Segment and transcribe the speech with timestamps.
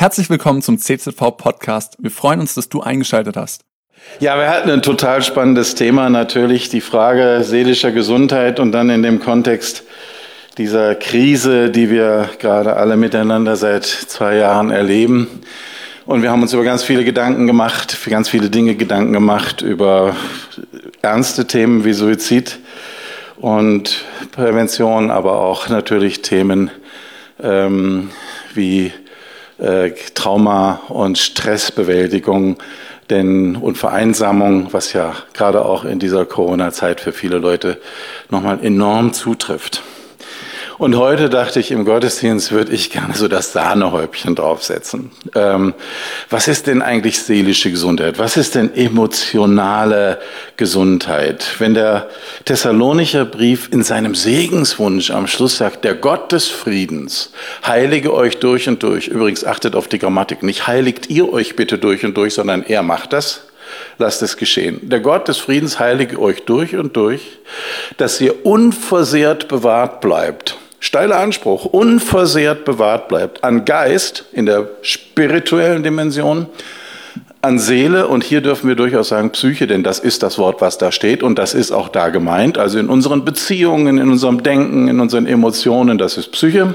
[0.00, 1.96] Herzlich willkommen zum CZV Podcast.
[1.98, 3.64] Wir freuen uns, dass du eingeschaltet hast.
[4.20, 9.02] Ja, wir hatten ein total spannendes Thema natürlich, die Frage seelischer Gesundheit und dann in
[9.02, 9.82] dem Kontext
[10.56, 15.26] dieser Krise, die wir gerade alle miteinander seit zwei Jahren erleben.
[16.06, 19.62] Und wir haben uns über ganz viele Gedanken gemacht, für ganz viele Dinge Gedanken gemacht,
[19.62, 20.14] über
[21.02, 22.60] ernste Themen wie Suizid
[23.36, 26.70] und Prävention, aber auch natürlich Themen
[27.42, 28.10] ähm,
[28.54, 28.92] wie
[29.58, 32.58] äh, Trauma und Stressbewältigung
[33.10, 37.80] denn, und Vereinsamung, was ja gerade auch in dieser Corona-Zeit für viele Leute
[38.30, 39.82] nochmal enorm zutrifft.
[40.78, 45.10] Und heute dachte ich, im Gottesdienst würde ich gerne so das Sahnehäubchen draufsetzen.
[45.34, 45.74] Ähm,
[46.30, 48.20] was ist denn eigentlich seelische Gesundheit?
[48.20, 50.20] Was ist denn emotionale
[50.56, 51.44] Gesundheit?
[51.58, 52.08] Wenn der
[52.44, 57.32] Thessalonicher Brief in seinem Segenswunsch am Schluss sagt, der Gott des Friedens
[57.66, 59.08] heilige euch durch und durch.
[59.08, 60.44] Übrigens achtet auf die Grammatik.
[60.44, 63.42] Nicht heiligt ihr euch bitte durch und durch, sondern er macht das
[63.98, 64.88] lasst es geschehen.
[64.88, 67.20] Der Gott des Friedens heilige euch durch und durch,
[67.98, 75.82] dass ihr unversehrt bewahrt bleibt steiler Anspruch, unversehrt bewahrt bleibt an Geist in der spirituellen
[75.82, 76.46] Dimension,
[77.40, 80.78] an Seele und hier dürfen wir durchaus sagen Psyche, denn das ist das Wort, was
[80.78, 82.58] da steht und das ist auch da gemeint.
[82.58, 86.74] Also in unseren Beziehungen, in unserem Denken, in unseren Emotionen, das ist Psyche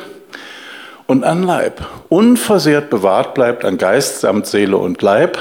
[1.05, 1.85] und an Leib.
[2.09, 5.37] Unversehrt bewahrt bleibt an Geist samt Seele und Leib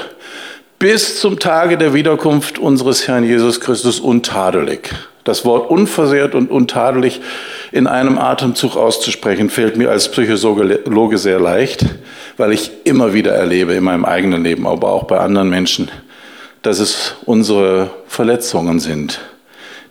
[0.77, 4.89] bis zum Tage der Wiederkunft unseres Herrn Jesus Christus untadelig.
[5.23, 7.21] Das Wort unversehrt und untadelig
[7.71, 11.85] in einem Atemzug auszusprechen, fällt mir als Psychologe sehr leicht,
[12.35, 15.89] weil ich immer wieder erlebe in meinem eigenen Leben, aber auch bei anderen Menschen,
[16.61, 19.21] dass es unsere Verletzungen sind,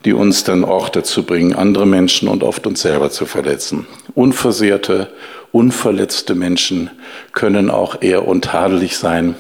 [0.04, 3.86] die uns dann auch dazu bringen, andere Menschen und oft uns selber zu verletzen.
[4.14, 5.08] Unversehrte,
[5.50, 6.90] unverletzte Menschen
[7.32, 9.34] können auch eher untadelig sein.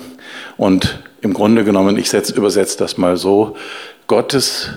[0.56, 3.56] Und im Grunde genommen, ich übersetze das mal so,
[4.06, 4.70] Gottes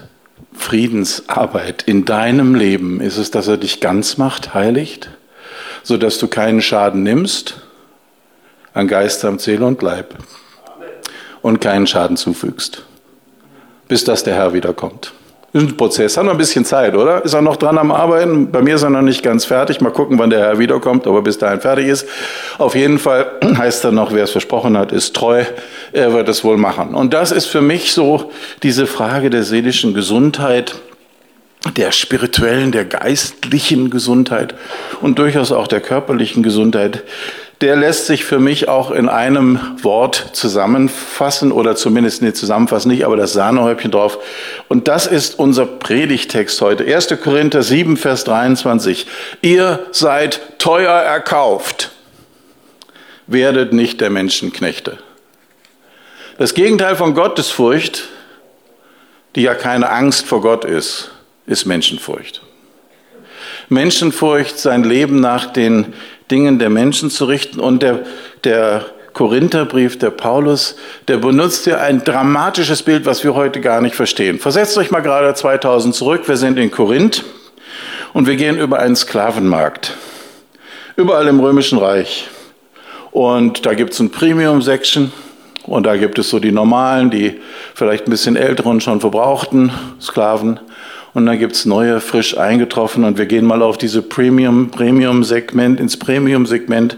[0.58, 3.02] Friedensarbeit in deinem Leben?
[3.02, 5.10] Ist es, dass er dich ganz macht, heiligt,
[5.84, 7.62] sodass du keinen Schaden nimmst
[8.74, 10.16] an Geist, Samt, Seele und Leib
[11.42, 12.84] und keinen Schaden zufügst,
[13.88, 15.14] bis dass der Herr wiederkommt?
[15.56, 16.18] Ist ein Prozess.
[16.18, 17.24] Hat noch ein bisschen Zeit, oder?
[17.24, 18.52] Ist er noch dran am Arbeiten?
[18.52, 19.80] Bei mir ist er noch nicht ganz fertig.
[19.80, 22.06] Mal gucken, wann der Herr wiederkommt, aber bis dahin fertig ist.
[22.58, 23.26] Auf jeden Fall
[23.58, 25.46] heißt er noch, wer es versprochen hat, ist treu.
[25.94, 26.94] Er wird es wohl machen.
[26.94, 28.34] Und das ist für mich so
[28.64, 30.76] diese Frage der seelischen Gesundheit
[31.78, 34.54] der spirituellen, der geistlichen Gesundheit
[35.02, 37.04] und durchaus auch der körperlichen Gesundheit,
[37.62, 43.06] der lässt sich für mich auch in einem Wort zusammenfassen oder zumindest nicht zusammenfassen, nicht,
[43.06, 44.18] aber das Sahnehäubchen drauf.
[44.68, 46.84] Und das ist unser Predigtext heute.
[46.86, 47.16] 1.
[47.24, 49.08] Korinther 7, Vers 23.
[49.42, 51.92] Ihr seid teuer erkauft.
[53.28, 55.00] Werdet nicht der Menschenknechte.
[56.38, 58.10] Das Gegenteil von Gottesfurcht,
[59.36, 61.12] die ja keine Angst vor Gott ist,
[61.46, 62.42] ist Menschenfurcht.
[63.70, 65.94] Menschenfurcht, sein Leben nach den
[66.32, 67.60] Dingen der Menschen zu richten.
[67.60, 68.06] Und der,
[68.44, 70.76] der Korintherbrief, der Paulus,
[71.08, 74.40] der benutzt hier ein dramatisches Bild, was wir heute gar nicht verstehen.
[74.40, 76.28] Versetzt euch mal gerade 2000 zurück.
[76.28, 77.24] Wir sind in Korinth
[78.14, 79.96] und wir gehen über einen Sklavenmarkt.
[80.98, 82.28] Überall im Römischen Reich.
[83.12, 85.12] Und da gibt es ein Premium-Section.
[85.64, 87.40] Und da gibt es so die normalen, die
[87.74, 90.60] vielleicht ein bisschen älteren, schon verbrauchten Sklaven
[91.16, 95.98] und dann gibt's neue, frisch eingetroffen und wir gehen mal auf diese Premium, Premium-Segment, ins
[95.98, 96.98] Premium-Segment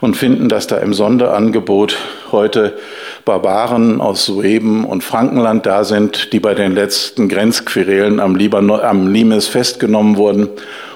[0.00, 1.98] und finden, dass da im Sonderangebot
[2.32, 2.78] heute
[3.26, 9.12] Barbaren aus Sueben und Frankenland da sind, die bei den letzten Grenzquerelen am, Libanon, am
[9.12, 10.48] Limes festgenommen wurden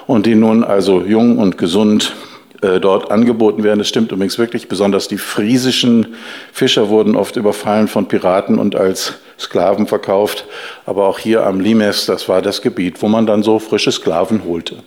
[0.07, 2.15] und die nun also jung und gesund
[2.61, 3.77] äh, dort angeboten werden.
[3.77, 4.67] Das stimmt übrigens wirklich.
[4.67, 6.15] Besonders die friesischen
[6.51, 10.45] Fischer wurden oft überfallen von Piraten und als Sklaven verkauft.
[10.85, 14.43] Aber auch hier am Limes, das war das Gebiet, wo man dann so frische Sklaven
[14.45, 14.77] holte.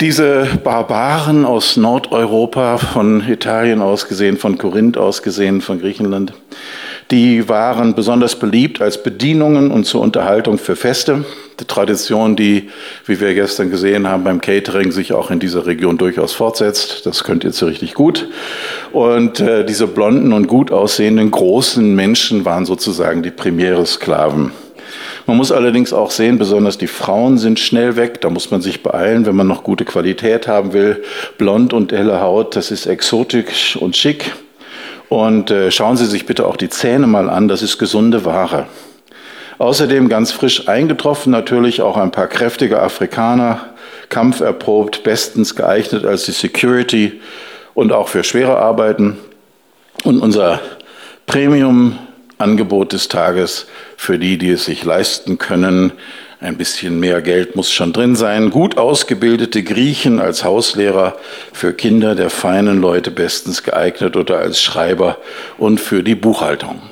[0.00, 6.34] Diese Barbaren aus Nordeuropa, von Italien aus gesehen, von Korinth aus gesehen, von Griechenland,
[7.10, 11.24] die waren besonders beliebt als Bedienungen und zur Unterhaltung für Feste.
[11.60, 12.70] Die Tradition, die,
[13.06, 17.06] wie wir gestern gesehen haben, beim Catering sich auch in dieser Region durchaus fortsetzt.
[17.06, 18.28] Das könnt ihr jetzt richtig gut.
[18.92, 24.52] Und äh, diese blonden und gut aussehenden großen Menschen waren sozusagen die primäre Sklaven.
[25.26, 28.20] Man muss allerdings auch sehen, besonders die Frauen sind schnell weg.
[28.20, 31.02] Da muss man sich beeilen, wenn man noch gute Qualität haben will.
[31.38, 34.32] Blond und helle Haut, das ist exotisch und schick.
[35.14, 38.66] Und äh, schauen Sie sich bitte auch die Zähne mal an, das ist gesunde Ware.
[39.58, 43.60] Außerdem ganz frisch eingetroffen natürlich auch ein paar kräftige Afrikaner,
[44.08, 47.20] kampferprobt, bestens geeignet als die Security
[47.74, 49.16] und auch für schwere Arbeiten.
[50.02, 50.58] Und unser
[51.26, 55.92] Premium-Angebot des Tages für die, die es sich leisten können.
[56.44, 58.50] Ein bisschen mehr Geld muss schon drin sein.
[58.50, 61.16] Gut ausgebildete Griechen als Hauslehrer
[61.54, 65.16] für Kinder der feinen Leute bestens geeignet oder als Schreiber
[65.56, 66.82] und für die Buchhaltung.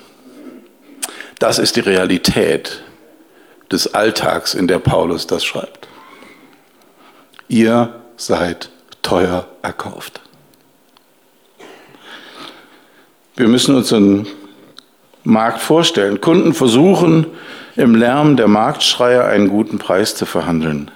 [1.39, 2.83] Das ist die Realität
[3.71, 5.87] des Alltags, in der Paulus das schreibt.
[7.47, 8.71] Ihr seid
[9.03, 10.23] teuer erkauft.
[13.37, 14.27] Wir müssen uns einen
[15.25, 16.23] Markt vorstellen.
[16.23, 17.27] Kunden versuchen
[17.77, 20.91] im Lärm der Marktschreier einen guten Preis zu verhandeln.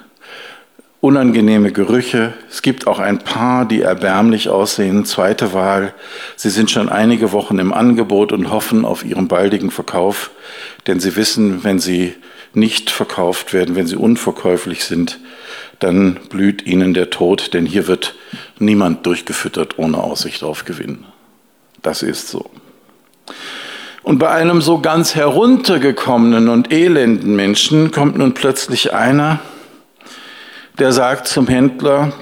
[1.00, 2.34] Unangenehme Gerüche.
[2.50, 5.04] Es gibt auch ein paar, die erbärmlich aussehen.
[5.04, 5.94] Zweite Wahl.
[6.36, 10.30] Sie sind schon einige Wochen im Angebot und hoffen auf ihren baldigen Verkauf,
[10.86, 12.14] denn sie wissen, wenn sie
[12.54, 15.20] nicht verkauft werden, wenn sie unverkäuflich sind,
[15.78, 18.14] dann blüht ihnen der Tod, denn hier wird
[18.58, 21.04] niemand durchgefüttert ohne Aussicht auf Gewinn.
[21.82, 22.50] Das ist so.
[24.06, 29.40] Und bei einem so ganz heruntergekommenen und elenden Menschen kommt nun plötzlich einer,
[30.78, 32.12] der sagt zum Händler,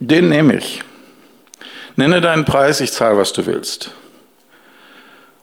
[0.00, 0.82] den nehme ich.
[1.96, 3.90] Nenne deinen Preis, ich zahle, was du willst.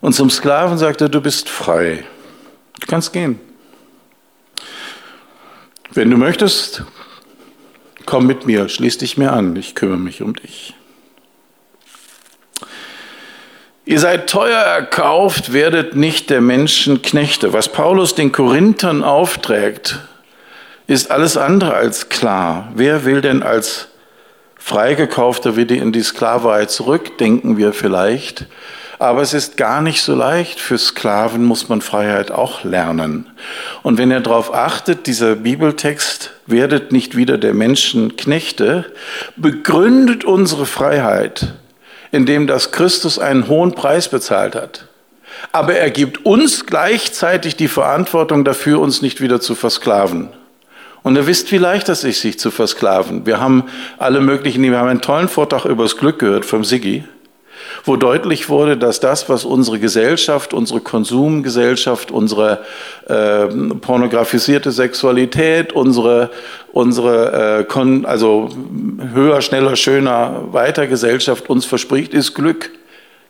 [0.00, 2.02] Und zum Sklaven sagt er, du bist frei.
[2.80, 3.38] Du kannst gehen.
[5.92, 6.82] Wenn du möchtest,
[8.06, 10.74] komm mit mir, schließ dich mir an, ich kümmere mich um dich.
[13.84, 17.52] Ihr seid teuer erkauft, werdet nicht der Menschen Knechte.
[17.52, 19.98] Was Paulus den Korinthern aufträgt,
[20.86, 22.70] ist alles andere als klar.
[22.76, 23.88] Wer will denn als
[24.54, 28.46] Freigekaufter wieder in die Sklaverei zurück, denken wir vielleicht.
[29.00, 30.60] Aber es ist gar nicht so leicht.
[30.60, 33.26] Für Sklaven muss man Freiheit auch lernen.
[33.82, 38.92] Und wenn ihr darauf achtet, dieser Bibeltext, werdet nicht wieder der Menschen Knechte,
[39.34, 41.54] begründet unsere Freiheit
[42.12, 44.86] indem das Christus einen hohen Preis bezahlt hat.
[45.50, 50.28] Aber er gibt uns gleichzeitig die Verantwortung dafür, uns nicht wieder zu versklaven.
[51.02, 53.26] Und ihr wisst, wie leicht es ist, sich zu versklaven.
[53.26, 53.64] Wir haben
[53.98, 57.02] alle möglichen, wir haben einen tollen Vortrag über das Glück gehört vom Siggi
[57.84, 62.64] wo deutlich wurde, dass das, was unsere Gesellschaft, unsere Konsumgesellschaft, unsere
[63.08, 63.46] äh,
[63.80, 66.30] pornografisierte Sexualität, unsere,
[66.72, 68.50] unsere äh, also
[69.12, 72.70] höher, schneller, schöner, weiter Gesellschaft uns verspricht, ist Glück.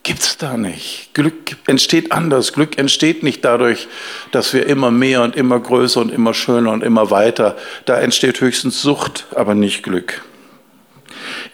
[0.04, 1.10] Gibt's da nicht.
[1.14, 2.52] Glück entsteht anders.
[2.52, 3.86] Glück entsteht nicht dadurch,
[4.32, 7.56] dass wir immer mehr und immer größer und immer schöner und immer weiter.
[7.84, 10.22] Da entsteht höchstens Sucht, aber nicht Glück.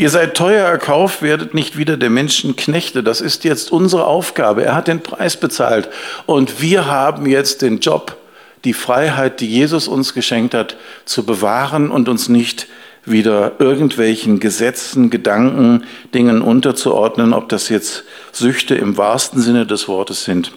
[0.01, 3.03] Ihr seid teuer erkauft, werdet nicht wieder der Menschen Knechte.
[3.03, 4.65] Das ist jetzt unsere Aufgabe.
[4.65, 5.89] Er hat den Preis bezahlt.
[6.25, 8.17] Und wir haben jetzt den Job,
[8.65, 12.69] die Freiheit, die Jesus uns geschenkt hat, zu bewahren und uns nicht
[13.05, 15.85] wieder irgendwelchen Gesetzen, Gedanken,
[16.15, 20.53] Dingen unterzuordnen, ob das jetzt Süchte im wahrsten Sinne des Wortes sind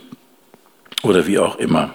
[1.01, 1.89] oder wie auch immer.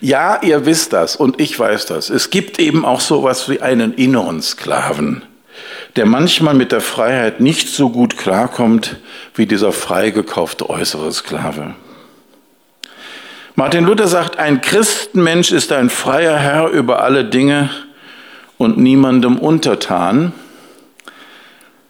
[0.00, 2.08] Ja, ihr wisst das und ich weiß das.
[2.08, 5.22] Es gibt eben auch sowas wie einen inneren Sklaven
[5.96, 8.96] der manchmal mit der Freiheit nicht so gut klarkommt
[9.34, 11.74] wie dieser freigekaufte äußere Sklave.
[13.54, 17.68] Martin Luther sagt, ein Christenmensch ist ein freier Herr über alle Dinge
[18.56, 20.32] und niemandem untertan,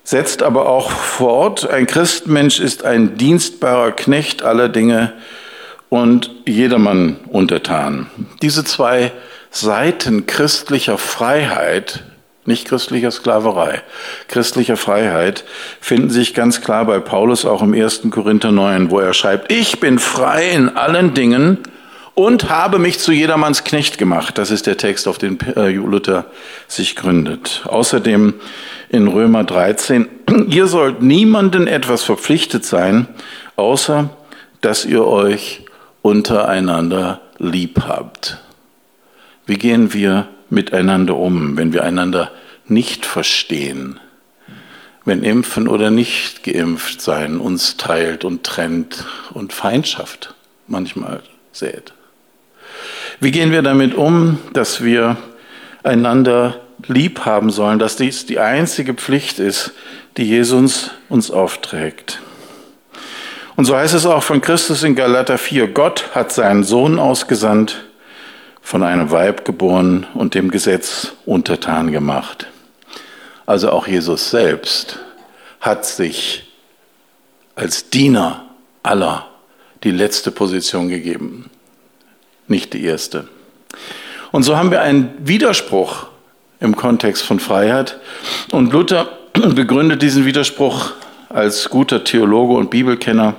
[0.03, 5.13] setzt aber auch fort, ein Christenmensch ist ein dienstbarer Knecht aller Dinge
[5.89, 8.11] und jedermann untertan.
[8.41, 9.13] Diese zwei
[9.51, 12.03] Seiten christlicher Freiheit
[12.45, 13.83] nicht christlicher Sklaverei,
[14.29, 15.45] christlicher Freiheit,
[15.81, 18.03] finden sich ganz klar bei Paulus auch im 1.
[18.11, 21.59] Korinther 9, wo er schreibt, ich bin frei in allen Dingen
[22.15, 24.39] und habe mich zu jedermanns Knecht gemacht.
[24.39, 26.27] Das ist der Text, auf den äh, Luther
[26.67, 27.63] sich gründet.
[27.67, 28.35] Außerdem
[28.89, 30.09] in Römer 13,
[30.49, 33.07] ihr sollt niemanden etwas verpflichtet sein,
[33.57, 34.11] außer
[34.61, 35.65] dass ihr euch
[36.03, 38.39] untereinander lieb habt.
[39.47, 42.31] Wie gehen wir miteinander um, wenn wir einander
[42.67, 43.99] nicht verstehen,
[45.05, 50.35] wenn Impfen oder nicht geimpft sein uns teilt und trennt und Feindschaft
[50.67, 51.95] manchmal sät.
[53.19, 55.17] Wie gehen wir damit um, dass wir
[55.83, 59.73] einander lieb haben sollen, dass dies die einzige Pflicht ist,
[60.19, 62.21] die Jesus uns aufträgt?
[63.57, 67.85] Und so heißt es auch von Christus in Galater 4, Gott hat seinen Sohn ausgesandt,
[68.63, 72.47] von einem Weib geboren und dem Gesetz untertan gemacht.
[73.45, 74.99] Also auch Jesus selbst
[75.61, 76.45] hat sich
[77.55, 78.47] als Diener
[78.83, 79.27] aller
[79.83, 81.51] die letzte Position gegeben,
[82.47, 83.29] nicht die erste.
[84.31, 86.07] Und so haben wir einen Widerspruch
[86.61, 87.99] im Kontext von Freiheit.
[88.53, 90.93] Und Luther begründet diesen Widerspruch
[91.29, 93.35] als guter Theologe und Bibelkenner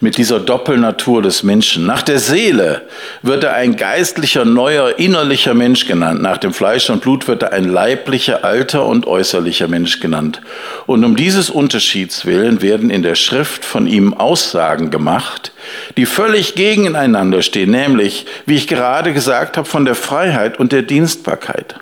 [0.00, 1.84] mit dieser Doppelnatur des Menschen.
[1.84, 2.88] Nach der Seele
[3.22, 6.22] wird er ein geistlicher, neuer, innerlicher Mensch genannt.
[6.22, 10.40] Nach dem Fleisch und Blut wird er ein leiblicher, alter und äußerlicher Mensch genannt.
[10.86, 15.52] Und um dieses Unterschieds willen werden in der Schrift von ihm Aussagen gemacht,
[15.98, 20.82] die völlig gegeneinander stehen, nämlich, wie ich gerade gesagt habe, von der Freiheit und der
[20.82, 21.76] Dienstbarkeit.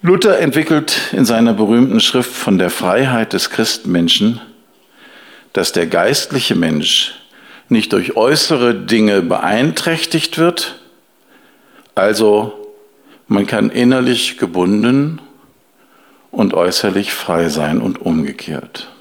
[0.00, 4.40] Luther entwickelt in seiner berühmten Schrift von der Freiheit des Christenmenschen
[5.54, 7.14] dass der geistliche Mensch
[7.70, 10.78] nicht durch äußere Dinge beeinträchtigt wird,
[11.94, 12.74] also
[13.26, 15.20] man kann innerlich gebunden
[16.30, 18.93] und äußerlich frei sein und umgekehrt.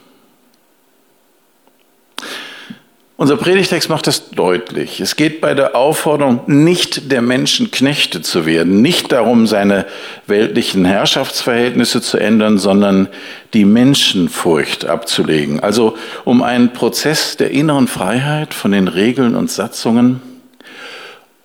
[3.23, 4.99] Unser Predigtext macht das deutlich.
[4.99, 9.85] Es geht bei der Aufforderung nicht der Menschen Knechte zu werden, nicht darum, seine
[10.27, 13.07] weltlichen Herrschaftsverhältnisse zu ändern, sondern
[13.53, 15.61] die Menschenfurcht abzulegen.
[15.61, 20.21] Also um einen Prozess der inneren Freiheit von den Regeln und Satzungen,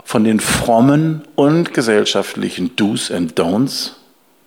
[0.02, 3.97] von den frommen und gesellschaftlichen Do's and Don'ts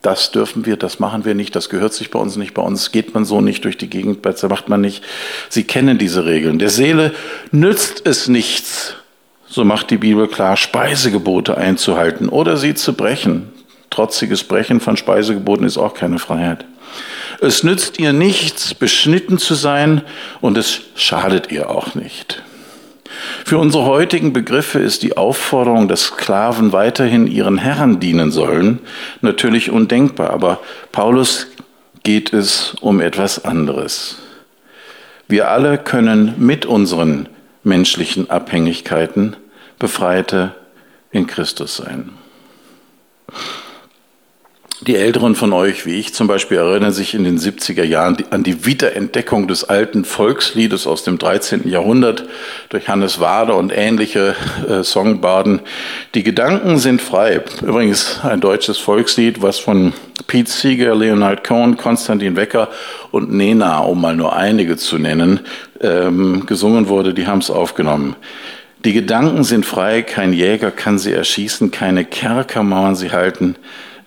[0.01, 2.91] das dürfen wir, das machen wir nicht, das gehört sich bei uns nicht, bei uns
[2.91, 5.03] geht man so nicht durch die Gegend, das macht man nicht.
[5.49, 6.57] Sie kennen diese Regeln.
[6.57, 7.13] Der Seele
[7.51, 8.95] nützt es nichts,
[9.47, 13.49] so macht die Bibel klar, Speisegebote einzuhalten oder sie zu brechen.
[13.89, 16.65] Trotziges Brechen von Speisegeboten ist auch keine Freiheit.
[17.41, 20.01] Es nützt ihr nichts, beschnitten zu sein
[20.39, 22.41] und es schadet ihr auch nicht.
[23.45, 28.79] Für unsere heutigen Begriffe ist die Aufforderung, dass Sklaven weiterhin ihren Herren dienen sollen,
[29.21, 30.59] natürlich undenkbar, aber
[30.91, 31.47] Paulus
[32.03, 34.17] geht es um etwas anderes.
[35.27, 37.29] Wir alle können mit unseren
[37.63, 39.35] menschlichen Abhängigkeiten
[39.79, 40.55] Befreite
[41.11, 42.11] in Christus sein.
[44.87, 48.41] Die Älteren von euch, wie ich zum Beispiel, erinnern sich in den 70er Jahren an
[48.41, 51.69] die Wiederentdeckung des alten Volksliedes aus dem 13.
[51.69, 52.23] Jahrhundert
[52.69, 54.35] durch Hannes Wader und ähnliche
[54.67, 55.59] äh, Songbarden.
[56.15, 57.43] Die Gedanken sind frei.
[57.61, 59.93] Übrigens ein deutsches Volkslied, was von
[60.25, 62.67] Pete Seeger, Leonard Cohen, Konstantin Wecker
[63.11, 65.41] und Nena, um mal nur einige zu nennen,
[65.79, 67.13] ähm, gesungen wurde.
[67.13, 68.15] Die haben es aufgenommen.
[68.83, 73.57] Die Gedanken sind frei, kein Jäger kann sie erschießen, keine Kerkermauern sie halten.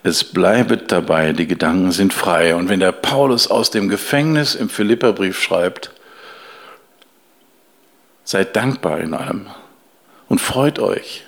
[0.05, 2.53] Es bleibet dabei, die Gedanken sind frei.
[2.53, 5.89] Und wenn der Paulus aus dem Gefängnis im Philipperbrief schreibt,
[8.23, 9.47] seid dankbar in allem
[10.29, 11.23] und freut euch,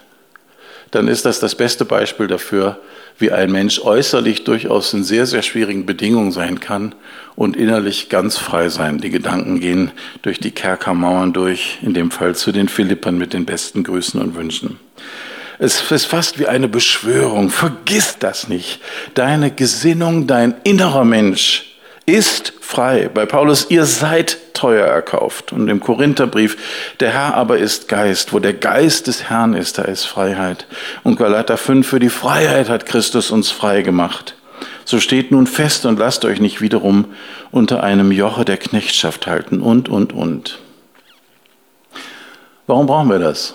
[0.92, 2.80] dann ist das das beste Beispiel dafür,
[3.18, 6.94] wie ein Mensch äußerlich durchaus in sehr, sehr schwierigen Bedingungen sein kann
[7.36, 9.00] und innerlich ganz frei sein.
[9.00, 9.90] Die Gedanken gehen
[10.22, 14.36] durch die Kerkermauern durch, in dem Fall zu den Philippern mit den besten Grüßen und
[14.36, 14.80] Wünschen.
[15.60, 17.50] Es ist fast wie eine Beschwörung.
[17.50, 18.80] Vergiss das nicht.
[19.16, 23.10] Deine Gesinnung, dein innerer Mensch ist frei.
[23.12, 25.52] Bei Paulus, ihr seid teuer erkauft.
[25.52, 26.58] Und im Korintherbrief,
[27.00, 28.34] der Herr aber ist Geist.
[28.34, 30.68] Wo der Geist des Herrn ist, da ist Freiheit.
[31.04, 34.36] Und Galater 5, für die Freiheit hat Christus uns frei gemacht.
[34.86, 37.06] So steht nun fest und lasst euch nicht wiederum
[37.52, 40.60] unter einem Joche der Knechtschaft halten und, und, und.
[42.68, 43.54] Warum brauchen wir das?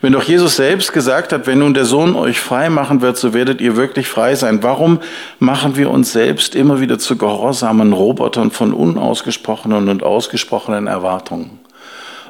[0.00, 3.34] Wenn doch Jesus selbst gesagt hat, wenn nun der Sohn euch frei machen wird, so
[3.34, 4.62] werdet ihr wirklich frei sein.
[4.62, 5.00] Warum
[5.40, 11.58] machen wir uns selbst immer wieder zu gehorsamen Robotern von unausgesprochenen und ausgesprochenen Erwartungen?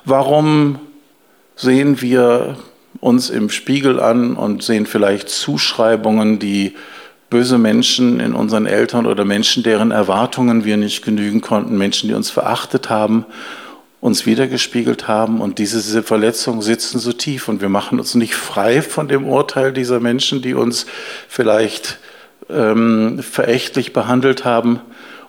[0.06, 0.78] Warum
[1.56, 2.56] sehen wir
[3.00, 6.74] uns im Spiegel an und sehen vielleicht Zuschreibungen, die
[7.28, 12.14] böse Menschen in unseren Eltern oder Menschen, deren Erwartungen wir nicht genügen konnten, Menschen, die
[12.14, 13.26] uns verachtet haben
[14.00, 18.80] uns wiedergespiegelt haben und diese, Verletzungen sitzen so tief und wir machen uns nicht frei
[18.82, 20.86] von dem Urteil dieser Menschen, die uns
[21.28, 21.98] vielleicht
[22.48, 24.80] ähm, verächtlich behandelt haben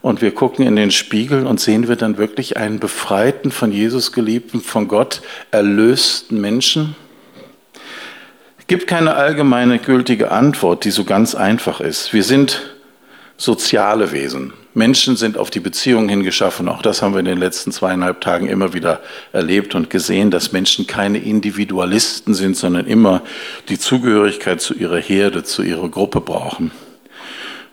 [0.01, 4.11] und wir gucken in den Spiegel und sehen wir dann wirklich einen befreiten, von Jesus
[4.11, 5.21] geliebten, von Gott
[5.51, 6.95] erlösten Menschen?
[8.59, 12.13] Es gibt keine allgemeine gültige Antwort, die so ganz einfach ist.
[12.13, 12.75] Wir sind
[13.35, 14.53] soziale Wesen.
[14.79, 16.69] Menschen sind auf die Beziehung hingeschaffen.
[16.69, 19.01] Auch das haben wir in den letzten zweieinhalb Tagen immer wieder
[19.33, 23.21] erlebt und gesehen, dass Menschen keine Individualisten sind, sondern immer
[23.67, 26.71] die Zugehörigkeit zu ihrer Herde, zu ihrer Gruppe brauchen.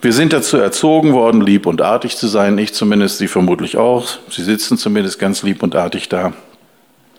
[0.02, 2.58] Wir sind dazu erzogen worden, lieb und artig zu sein.
[2.58, 4.08] Ich zumindest, Sie vermutlich auch.
[4.28, 6.32] Sie sitzen zumindest ganz lieb und artig da.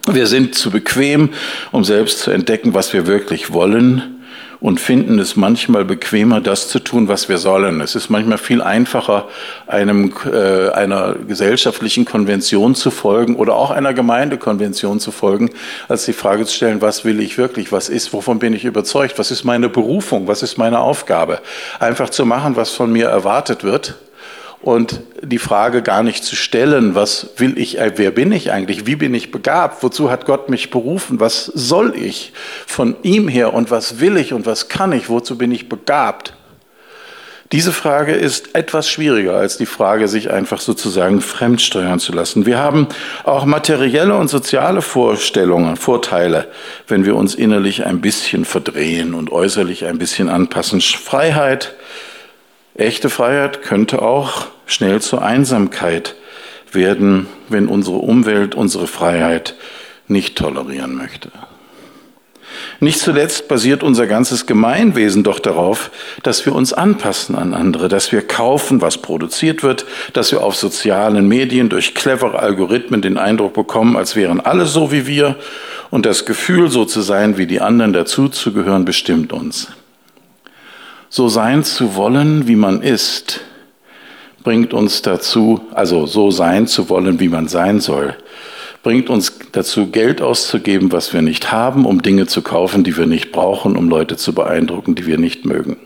[0.06, 1.30] Wir sind zu bequem,
[1.72, 4.17] um selbst zu entdecken, was wir wirklich wollen
[4.60, 7.82] und finden es manchmal bequemer, das zu tun, was wir sollen.
[7.82, 9.28] Es ist manchmal viel einfacher,
[9.68, 15.52] einem, äh, einer gesellschaftlichen Konvention zu folgen oder auch einer Gemeindekonvention zu folgen,
[15.88, 19.20] als die Frage zu stellen, was will ich wirklich, was ist, wovon bin ich überzeugt,
[19.20, 21.40] was ist meine Berufung, was ist meine Aufgabe.
[21.80, 23.96] Einfach zu machen, was von mir erwartet wird
[24.62, 28.86] und die Frage gar nicht zu stellen, was will ich, äh, wer bin ich eigentlich,
[28.86, 32.34] wie bin ich begabt, wozu hat Gott mich berufen, was soll ich
[32.66, 36.34] von ihm her und was will ich und was kann ich, wozu bin ich begabt.
[37.54, 42.46] Diese Frage ist etwas schwieriger als die Frage, sich einfach sozusagen fremdsteuern zu lassen.
[42.46, 42.88] Wir haben
[43.24, 46.50] auch materielle und soziale Vorstellungen, Vorteile,
[46.90, 50.82] wenn wir uns innerlich ein bisschen verdrehen und äußerlich ein bisschen anpassen.
[50.82, 51.74] Freiheit,
[52.78, 56.16] echte Freiheit könnte auch schnell zur Einsamkeit
[56.72, 59.56] werden, wenn unsere Umwelt unsere Freiheit
[60.08, 61.32] nicht tolerieren möchte.
[62.80, 65.90] Nicht zuletzt basiert unser ganzes Gemeinwesen doch darauf,
[66.22, 70.56] dass wir uns anpassen an andere, dass wir kaufen, was produziert wird, dass wir auf
[70.56, 75.36] sozialen Medien durch clevere Algorithmen den Eindruck bekommen, als wären alle so wie wir
[75.90, 79.70] und das Gefühl, so zu sein wie die anderen dazuzugehören, bestimmt uns.
[81.10, 83.42] So sein zu wollen, wie man ist,
[84.44, 88.16] bringt uns dazu, also so sein zu wollen, wie man sein soll,
[88.84, 93.06] bringt uns dazu, Geld auszugeben, was wir nicht haben, um Dinge zu kaufen, die wir
[93.06, 95.78] nicht brauchen, um Leute zu beeindrucken, die wir nicht mögen.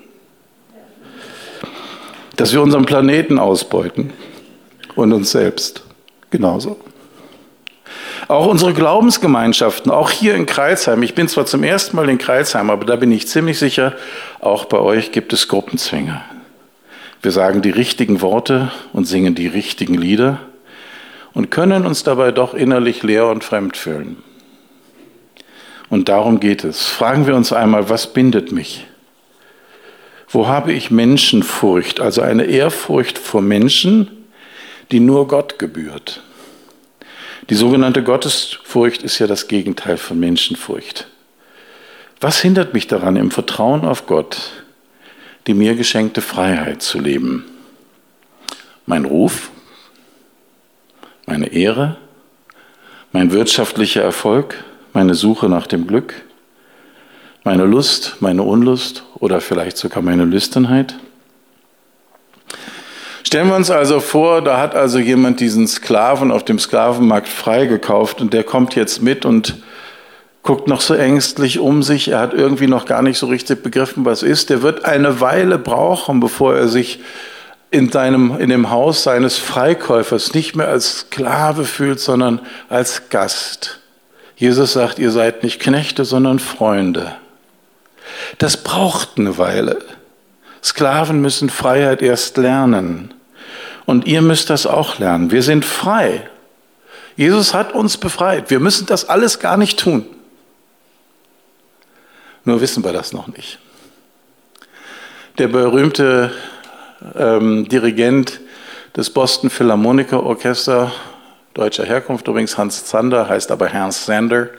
[2.36, 4.12] Dass wir unseren Planeten ausbeuten
[4.96, 5.84] und uns selbst
[6.30, 6.78] genauso.
[8.32, 12.70] Auch unsere Glaubensgemeinschaften, auch hier in Kreilsheim, ich bin zwar zum ersten Mal in Kreilsheim,
[12.70, 13.94] aber da bin ich ziemlich sicher,
[14.40, 16.22] auch bei euch gibt es Gruppenzwänge.
[17.22, 20.40] Wir sagen die richtigen Worte und singen die richtigen Lieder
[21.34, 24.24] und können uns dabei doch innerlich leer und fremd fühlen.
[25.90, 26.88] Und darum geht es.
[26.88, 28.88] Fragen wir uns einmal, was bindet mich?
[30.30, 34.10] Wo habe ich Menschenfurcht, also eine Ehrfurcht vor Menschen,
[34.90, 36.24] die nur Gott gebührt?
[37.52, 41.08] Die sogenannte Gottesfurcht ist ja das Gegenteil von Menschenfurcht.
[42.20, 44.64] Was hindert mich daran, im Vertrauen auf Gott
[45.48, 47.46] die mir geschenkte Freiheit zu leben.
[48.86, 49.52] Mein Ruf,
[51.26, 51.98] meine Ehre,
[53.12, 56.14] mein wirtschaftlicher Erfolg, meine Suche nach dem Glück,
[57.44, 60.96] meine Lust, meine Unlust oder vielleicht sogar meine Lüsternheit.
[63.32, 68.20] Stellen wir uns also vor, da hat also jemand diesen Sklaven auf dem Sklavenmarkt freigekauft
[68.20, 69.56] und der kommt jetzt mit und
[70.44, 74.04] guckt noch so ängstlich um sich, er hat irgendwie noch gar nicht so richtig begriffen,
[74.04, 74.50] was ist.
[74.50, 77.00] Der wird eine Weile brauchen, bevor er sich
[77.70, 83.80] in, seinem, in dem Haus seines Freikäufers nicht mehr als Sklave fühlt, sondern als Gast.
[84.36, 87.16] Jesus sagt, ihr seid nicht Knechte, sondern Freunde.
[88.40, 89.80] Das braucht eine Weile.
[90.62, 93.14] Sklaven müssen Freiheit erst lernen.
[93.86, 95.32] Und ihr müsst das auch lernen.
[95.32, 96.30] Wir sind frei.
[97.16, 98.50] Jesus hat uns befreit.
[98.50, 100.06] Wir müssen das alles gar nicht tun.
[102.46, 103.60] Nur wissen wir das noch nicht.
[105.38, 106.32] Der berühmte
[107.16, 108.40] ähm, Dirigent
[108.96, 110.92] des Boston Philharmoniker Orchester,
[111.54, 114.50] deutscher Herkunft übrigens, Hans Zander, heißt aber Hans Sander,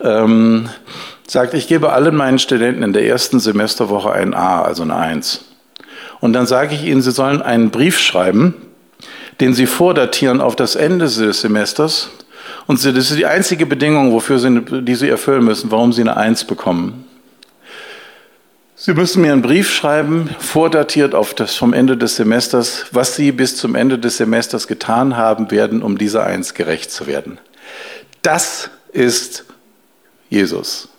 [0.00, 0.68] ähm,
[1.26, 5.45] sagt, ich gebe allen meinen Studenten in der ersten Semesterwoche ein A, also eine Eins.
[6.20, 8.54] Und dann sage ich ihnen, sie sollen einen Brief schreiben,
[9.40, 12.10] den sie vordatieren auf das Ende des Semesters.
[12.66, 16.16] Und das ist die einzige Bedingung, wofür sie, die sie erfüllen müssen, warum sie eine
[16.16, 17.04] Eins bekommen.
[18.78, 23.32] Sie müssen mir einen Brief schreiben, vordatiert auf das vom Ende des Semesters, was Sie
[23.32, 27.38] bis zum Ende des Semesters getan haben werden, um dieser Eins gerecht zu werden.
[28.20, 29.46] Das ist
[30.28, 30.90] Jesus.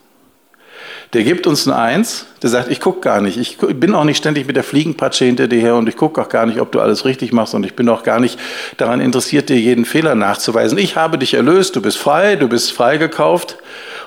[1.13, 4.17] Der gibt uns eine Eins, der sagt, ich gucke gar nicht, ich bin auch nicht
[4.17, 6.81] ständig mit der Fliegenpatsche hinter dir her und ich gucke auch gar nicht, ob du
[6.81, 8.37] alles richtig machst und ich bin auch gar nicht
[8.75, 10.77] daran interessiert, dir jeden Fehler nachzuweisen.
[10.77, 13.57] Ich habe dich erlöst, du bist frei, du bist freigekauft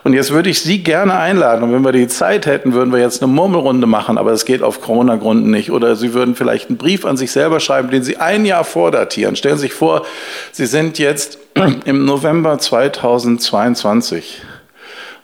[0.04, 1.62] und jetzt würde ich Sie gerne einladen.
[1.62, 4.62] Und wenn wir die Zeit hätten, würden wir jetzt eine Murmelrunde machen, aber das geht
[4.62, 5.70] auf Corona-Gründen nicht.
[5.70, 9.36] Oder Sie würden vielleicht einen Brief an sich selber schreiben, den Sie ein Jahr vordatieren.
[9.36, 10.06] Stellen Sie sich vor,
[10.52, 11.38] Sie sind jetzt
[11.84, 14.42] im November 2022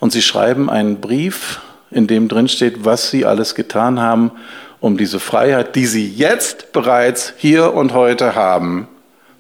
[0.01, 4.33] und Sie schreiben einen Brief, in dem drin steht, was Sie alles getan haben,
[4.81, 8.89] um diese Freiheit, die Sie jetzt bereits hier und heute haben,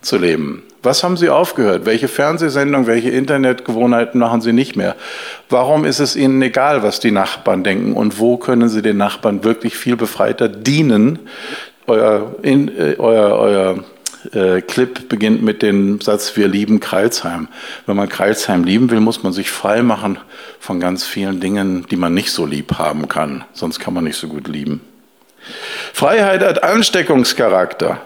[0.01, 0.62] zu leben.
[0.83, 1.85] Was haben Sie aufgehört?
[1.85, 4.95] Welche Fernsehsendung, welche Internetgewohnheiten machen Sie nicht mehr?
[5.49, 7.95] Warum ist es Ihnen egal, was die Nachbarn denken?
[7.95, 11.19] Und wo können Sie den Nachbarn wirklich viel befreiter dienen?
[11.88, 13.85] Euer, in, äh, euer, euer
[14.35, 17.49] äh, Clip beginnt mit dem Satz, wir lieben Kreilsheim.
[17.87, 20.19] Wenn man Kreilsheim lieben will, muss man sich frei machen
[20.59, 23.45] von ganz vielen Dingen, die man nicht so lieb haben kann.
[23.53, 24.81] Sonst kann man nicht so gut lieben.
[25.93, 28.01] Freiheit hat Ansteckungscharakter.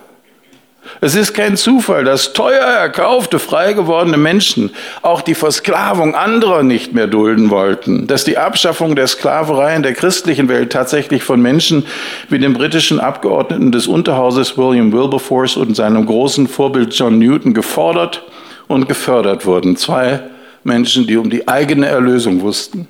[1.03, 4.71] Es ist kein Zufall, dass teuer erkaufte, frei gewordene Menschen
[5.03, 9.95] auch die Versklavung anderer nicht mehr dulden wollten, dass die Abschaffung der Sklaverei in der
[9.95, 11.87] christlichen Welt tatsächlich von Menschen
[12.29, 18.23] wie dem britischen Abgeordneten des Unterhauses William Wilberforce und seinem großen Vorbild John Newton gefordert
[18.67, 19.77] und gefördert wurden.
[19.77, 20.21] Zwei
[20.65, 22.89] Menschen, die um die eigene Erlösung wussten.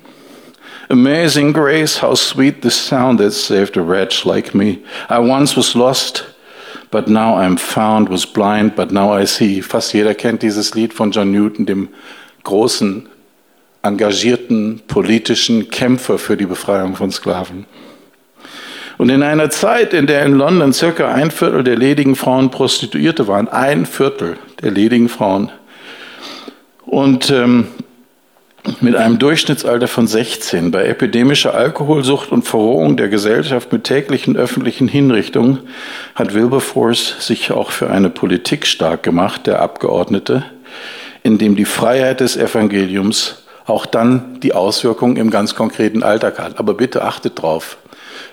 [0.89, 4.79] Amazing grace, how sweet the sound that saved a wretch like me.
[5.09, 6.25] I once was lost,
[6.91, 9.61] but now I'm found, was blind, but now I see.
[9.61, 11.89] Fast jeder kennt dieses Lied von John Newton, dem
[12.43, 13.07] großen,
[13.81, 17.65] engagierten politischen Kämpfer für die Befreiung von Sklaven.
[18.97, 23.27] Und in einer Zeit, in der in London circa ein Viertel der ledigen Frauen Prostituierte
[23.27, 25.51] waren, ein Viertel der ledigen Frauen,
[26.85, 27.67] und ähm,
[28.79, 34.87] mit einem Durchschnittsalter von 16 bei epidemischer Alkoholsucht und Verrohung der Gesellschaft mit täglichen öffentlichen
[34.87, 35.59] Hinrichtungen
[36.15, 40.45] hat Wilberforce sich auch für eine Politik stark gemacht, der Abgeordnete,
[41.23, 46.59] in dem die Freiheit des Evangeliums auch dann die Auswirkungen im ganz konkreten Alltag hat.
[46.59, 47.77] Aber bitte achtet drauf.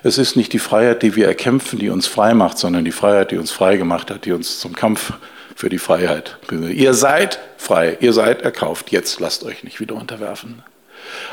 [0.03, 3.31] Es ist nicht die Freiheit, die wir erkämpfen, die uns frei macht, sondern die Freiheit,
[3.31, 5.13] die uns frei gemacht hat, die uns zum Kampf
[5.59, 6.37] für die Freiheit.
[6.53, 10.63] Ihr seid frei, ihr seid erkauft, jetzt lasst euch nicht wieder unterwerfen.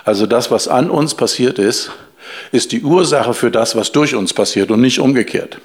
[0.03, 1.91] Also das, was an uns passiert ist,
[2.51, 5.59] ist die Ursache für das, was durch uns passiert und nicht umgekehrt.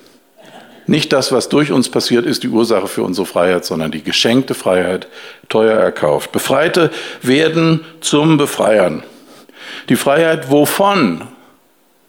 [0.87, 4.53] Nicht das, was durch uns passiert, ist die Ursache für unsere Freiheit, sondern die geschenkte
[4.53, 5.09] Freiheit,
[5.49, 6.31] teuer erkauft.
[6.31, 6.91] Befreite
[7.23, 9.05] werden zum Befreiern.
[9.89, 11.27] Die Freiheit wovon?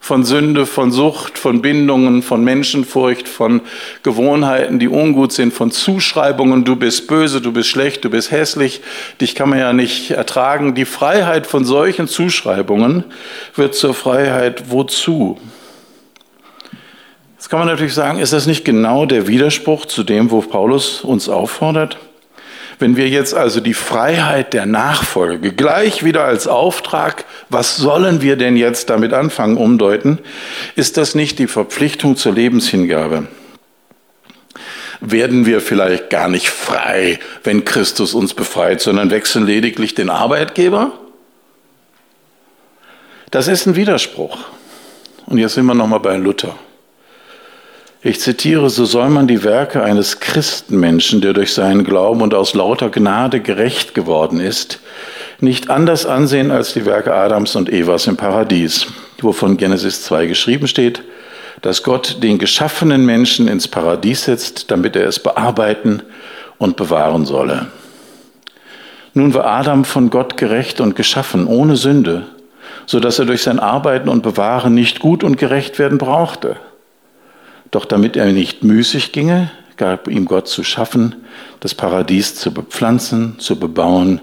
[0.03, 3.61] Von Sünde, von Sucht, von Bindungen, von Menschenfurcht, von
[4.01, 8.81] Gewohnheiten, die ungut sind, von Zuschreibungen, du bist böse, du bist schlecht, du bist hässlich,
[9.21, 10.73] dich kann man ja nicht ertragen.
[10.73, 13.03] Die Freiheit von solchen Zuschreibungen
[13.55, 15.39] wird zur Freiheit wozu?
[17.37, 21.01] Jetzt kann man natürlich sagen, ist das nicht genau der Widerspruch zu dem, wo Paulus
[21.01, 21.97] uns auffordert?
[22.82, 28.38] Wenn wir jetzt also die Freiheit der Nachfolge gleich wieder als Auftrag, was sollen wir
[28.38, 30.17] denn jetzt damit anfangen, umdeuten,
[30.76, 33.28] ist das nicht die Verpflichtung zur Lebenshingabe?
[35.00, 40.91] Werden wir vielleicht gar nicht frei, wenn Christus uns befreit, sondern wechseln lediglich den Arbeitgeber?
[43.30, 44.39] Das ist ein Widerspruch.
[45.28, 46.56] Und jetzt sind wir nochmal bei Luther.
[48.03, 52.55] Ich zitiere, so soll man die Werke eines Christenmenschen, der durch seinen Glauben und aus
[52.55, 54.79] lauter Gnade gerecht geworden ist,
[55.39, 58.87] nicht anders ansehen als die Werke Adams und Evas im Paradies,
[59.19, 61.03] wovon Genesis 2 geschrieben steht,
[61.61, 66.01] dass Gott den geschaffenen Menschen ins Paradies setzt, damit er es bearbeiten
[66.57, 67.67] und bewahren solle.
[69.13, 72.25] Nun war Adam von Gott gerecht und geschaffen, ohne Sünde,
[72.87, 76.57] so dass er durch sein Arbeiten und Bewahren nicht gut und gerecht werden brauchte.
[77.71, 81.15] Doch damit er nicht müßig ginge, gab ihm Gott zu schaffen,
[81.62, 84.21] das Paradies zu bepflanzen, zu bebauen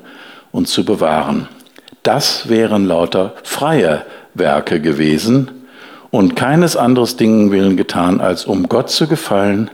[0.53, 1.49] und zu bewahren.
[2.03, 5.51] Das wären lauter freie Werke gewesen
[6.11, 9.71] und keines anderes Dingen willen getan, als um Gott zu gefallen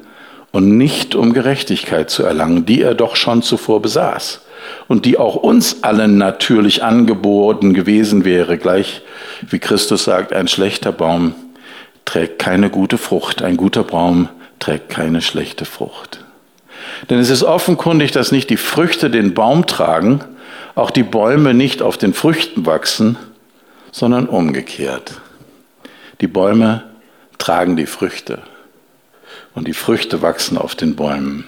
[0.52, 4.40] und nicht um Gerechtigkeit zu erlangen, die er doch schon zuvor besaß
[4.88, 9.02] und die auch uns allen natürlich angeboten gewesen wäre, gleich
[9.42, 11.34] wie Christus sagt, ein schlechter Baum
[12.04, 13.42] trägt keine gute Frucht.
[13.42, 16.24] Ein guter Baum trägt keine schlechte Frucht.
[17.10, 20.24] Denn es ist offenkundig, dass nicht die Früchte den Baum tragen,
[20.74, 23.16] auch die Bäume nicht auf den Früchten wachsen,
[23.92, 25.20] sondern umgekehrt.
[26.20, 26.84] Die Bäume
[27.38, 28.42] tragen die Früchte
[29.54, 31.44] und die Früchte wachsen auf den Bäumen.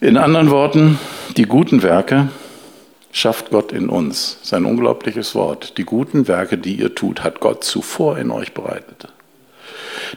[0.00, 0.98] In anderen Worten,
[1.36, 2.28] die guten Werke
[3.14, 4.38] schafft Gott in uns.
[4.42, 5.78] Sein unglaubliches Wort.
[5.78, 9.08] Die guten Werke, die ihr tut, hat Gott zuvor in euch bereitet.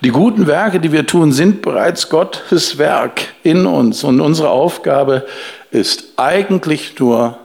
[0.02, 4.04] Die guten Werke, die wir tun, sind bereits Gottes Werk in uns.
[4.04, 5.28] Und unsere Aufgabe
[5.70, 7.38] ist eigentlich nur,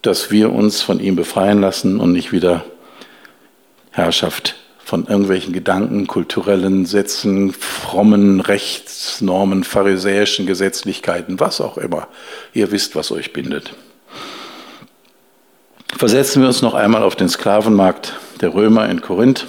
[0.00, 2.64] dass wir uns von ihm befreien lassen und nicht wieder
[3.90, 12.08] Herrschaft von irgendwelchen Gedanken, kulturellen Sätzen, frommen Rechtsnormen, pharisäischen Gesetzlichkeiten, was auch immer.
[12.54, 13.74] Ihr wisst, was euch bindet.
[15.94, 19.46] Versetzen wir uns noch einmal auf den Sklavenmarkt der Römer in Korinth.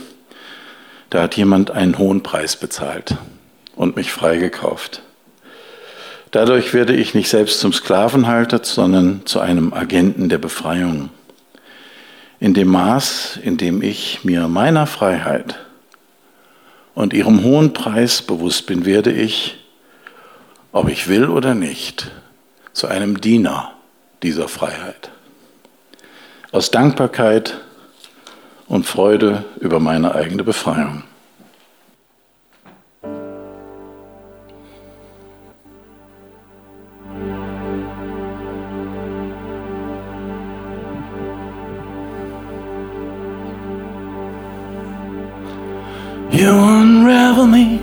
[1.10, 3.16] Da hat jemand einen hohen Preis bezahlt
[3.76, 5.02] und mich freigekauft.
[6.32, 11.10] Dadurch werde ich nicht selbst zum Sklavenhalter, sondern zu einem Agenten der Befreiung.
[12.40, 15.60] In dem Maß, in dem ich mir meiner Freiheit
[16.94, 19.58] und ihrem hohen Preis bewusst bin, werde ich,
[20.72, 22.12] ob ich will oder nicht,
[22.74, 23.74] zu einem Diener
[24.22, 25.12] dieser Freiheit
[26.52, 27.58] aus Dankbarkeit
[28.68, 31.04] und Freude über meine eigene Befreiung.
[46.32, 47.80] You unravel me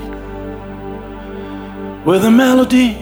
[2.04, 2.96] with a melody.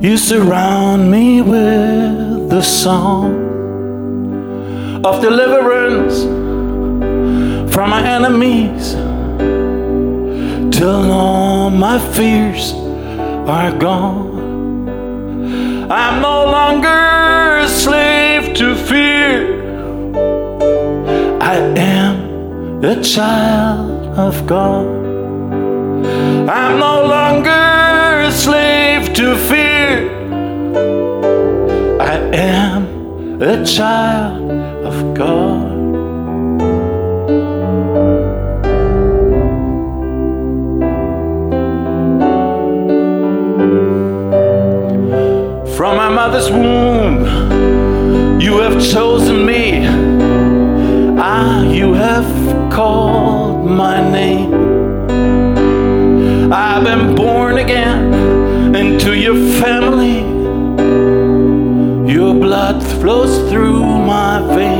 [0.00, 3.32] You surround me with the song
[5.04, 6.24] of deliverance
[7.72, 8.94] from my enemies
[10.76, 12.72] till all my fears
[13.46, 14.88] are gone.
[15.88, 19.62] I'm no longer a slave to fear.
[21.40, 24.86] I am a child of God.
[26.50, 30.19] I'm no longer a slave to fear.
[32.30, 34.52] I am a child
[34.84, 35.68] of God.
[45.76, 47.24] From my mother's womb,
[48.40, 49.88] you have chosen me.
[51.18, 54.54] Ah, you have called my name.
[56.52, 60.29] I've been born again into your family.
[62.50, 64.79] Blood flows through my veins.